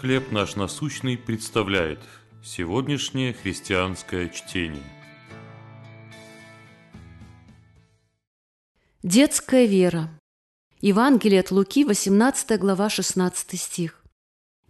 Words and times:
«Хлеб 0.00 0.32
наш 0.32 0.56
насущный» 0.56 1.16
представляет 1.16 2.00
сегодняшнее 2.42 3.32
христианское 3.32 4.28
чтение. 4.28 4.82
Детская 9.02 9.66
вера. 9.66 10.10
Евангелие 10.80 11.40
от 11.40 11.52
Луки, 11.52 11.84
18 11.84 12.58
глава, 12.58 12.90
16 12.90 13.58
стих. 13.58 14.04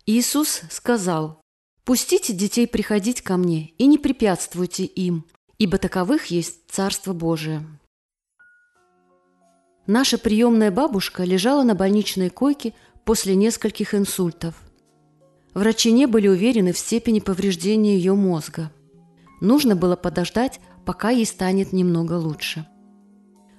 Иисус 0.04 0.60
сказал, 0.70 1.40
«Пустите 1.84 2.34
детей 2.34 2.68
приходить 2.68 3.22
ко 3.22 3.38
мне 3.38 3.70
и 3.78 3.86
не 3.86 3.96
препятствуйте 3.96 4.84
им, 4.84 5.24
ибо 5.58 5.78
таковых 5.78 6.26
есть 6.26 6.70
Царство 6.70 7.14
Божие». 7.14 7.66
Наша 9.86 10.18
приемная 10.18 10.70
бабушка 10.70 11.24
лежала 11.24 11.62
на 11.62 11.74
больничной 11.74 12.28
койке 12.28 12.74
после 13.04 13.34
нескольких 13.34 13.94
инсультов. 13.94 14.54
Врачи 15.54 15.92
не 15.92 16.06
были 16.06 16.26
уверены 16.26 16.72
в 16.72 16.78
степени 16.78 17.20
повреждения 17.20 17.96
ее 17.96 18.14
мозга. 18.14 18.72
Нужно 19.40 19.76
было 19.76 19.94
подождать, 19.94 20.60
пока 20.84 21.10
ей 21.10 21.26
станет 21.26 21.72
немного 21.72 22.14
лучше. 22.14 22.66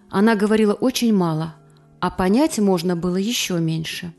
Она 0.10 0.36
говорила 0.36 0.74
очень 0.74 1.14
мало, 1.14 1.56
а 2.02 2.12
понять 2.12 2.60
можно 2.60 2.96
было 2.96 3.16
еще 3.16 3.60
меньше. 3.60 4.14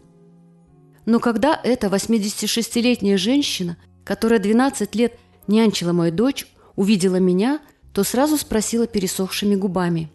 Но 1.05 1.21
когда 1.21 1.59
эта 1.62 1.87
86-летняя 1.89 3.16
женщина, 3.16 3.77
которая 4.05 4.41
12 4.41 4.95
лет 4.95 5.19
нянчила 5.47 5.93
мою 5.93 6.13
дочь, 6.13 6.47
увидела 6.74 7.16
меня, 7.16 7.61
то 7.93 8.05
сразу 8.05 8.37
спросила 8.37 8.87
пересохшими 8.87 9.55
губами. 9.55 10.11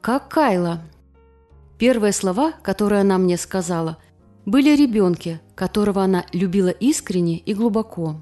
«Как 0.00 0.28
Кайла?» 0.28 0.82
Первые 1.78 2.12
слова, 2.12 2.52
которые 2.62 3.00
она 3.00 3.18
мне 3.18 3.36
сказала, 3.36 3.98
были 4.44 4.70
о 4.70 4.76
ребенке, 4.76 5.40
которого 5.54 6.02
она 6.02 6.26
любила 6.32 6.68
искренне 6.68 7.38
и 7.38 7.54
глубоко. 7.54 8.20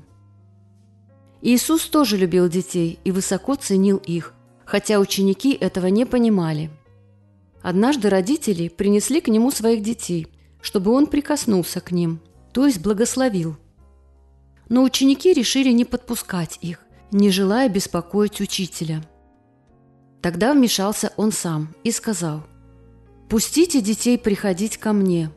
Иисус 1.41 1.86
тоже 1.86 2.16
любил 2.16 2.48
детей 2.48 2.98
и 3.05 3.11
высоко 3.11 3.55
ценил 3.55 3.97
их, 3.97 4.34
хотя 4.64 5.00
ученики 5.00 5.53
этого 5.53 5.88
не 5.88 6.05
понимали. 6.05 6.70
Однажды 7.62 8.08
родители 8.08 8.69
принесли 8.69 9.20
к 9.20 9.28
нему 9.28 9.50
своих 9.50 9.83
детей, 9.83 10.28
чтобы 10.60 10.92
он 10.92 11.06
прикоснулся 11.06 11.80
к 11.80 11.91
ним, 11.91 12.20
то 12.53 12.66
есть 12.66 12.80
благословил. 12.80 13.56
Но 14.69 14.83
ученики 14.83 15.33
решили 15.33 15.72
не 15.72 15.84
подпускать 15.84 16.58
их, 16.60 16.80
не 17.10 17.30
желая 17.30 17.69
беспокоить 17.69 18.41
учителя. 18.41 19.03
Тогда 20.20 20.55
вмешался 20.55 21.12
он 21.16 21.33
сам 21.33 21.75
и 21.83 21.91
сказал, 21.91 22.44
«Пустите 23.28 23.80
детей 23.80 24.16
приходить 24.16 24.77
ко 24.77 24.92
мне», 24.92 25.30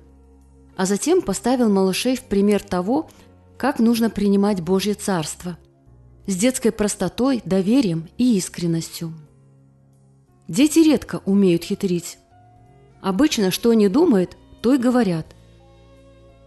а 0.76 0.86
затем 0.86 1.22
поставил 1.22 1.70
малышей 1.70 2.16
в 2.16 2.24
пример 2.24 2.62
того, 2.62 3.10
как 3.58 3.80
нужно 3.80 4.10
принимать 4.10 4.62
Божье 4.62 4.94
Царство 4.94 5.58
с 6.28 6.36
детской 6.36 6.72
простотой, 6.72 7.42
доверием 7.46 8.10
и 8.18 8.38
искренностью. 8.38 9.14
Дети 10.48 10.80
редко 10.80 11.22
умеют 11.26 11.64
хитрить. 11.64 12.18
Обычно, 13.02 13.52
что 13.52 13.70
они 13.72 13.88
думают, 13.88 14.38
то 14.62 14.74
и 14.74 14.78
говорят. 14.78 15.28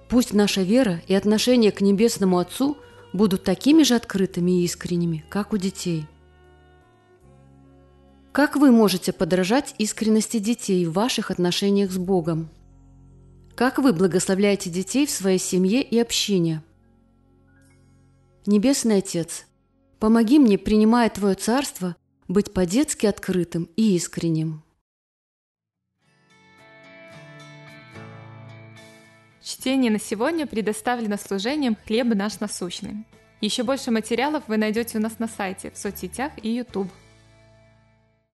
Пусть 0.08 0.32
наша 0.32 0.62
вера 0.62 1.00
и 1.06 1.14
отношение 1.14 1.70
к 1.70 1.80
Небесному 1.80 2.38
Отцу 2.38 2.76
будут 3.12 3.44
такими 3.44 3.82
же 3.82 3.94
открытыми 3.94 4.60
и 4.60 4.64
искренними, 4.64 5.24
как 5.28 5.52
у 5.52 5.56
детей. 5.56 6.06
Как 8.32 8.56
вы 8.56 8.70
можете 8.70 9.12
подражать 9.12 9.74
искренности 9.78 10.38
детей 10.38 10.86
в 10.86 10.92
ваших 10.92 11.30
отношениях 11.30 11.90
с 11.90 11.98
Богом? 11.98 12.50
Как 13.58 13.78
вы 13.78 13.92
благословляете 13.92 14.70
детей 14.70 15.04
в 15.04 15.10
своей 15.10 15.40
семье 15.40 15.82
и 15.82 15.98
общине? 15.98 16.62
Небесный 18.46 18.98
Отец, 18.98 19.46
помоги 19.98 20.38
мне, 20.38 20.56
принимая 20.58 21.10
Твое 21.10 21.34
Царство, 21.34 21.96
быть 22.28 22.54
по-детски 22.54 23.06
открытым 23.06 23.68
и 23.74 23.97
искренним. 23.97 24.62
Чтение 29.42 29.91
на 29.91 29.98
сегодня 29.98 30.47
предоставлено 30.47 31.16
служением 31.16 31.76
«Хлеб 31.84 32.14
наш 32.14 32.38
насущный». 32.38 33.06
Еще 33.41 33.64
больше 33.64 33.91
материалов 33.91 34.44
вы 34.47 34.56
найдете 34.56 34.98
у 34.98 35.00
нас 35.00 35.18
на 35.18 35.26
сайте, 35.26 35.72
в 35.72 35.76
соцсетях 35.76 36.30
и 36.41 36.48
YouTube. 36.48 36.92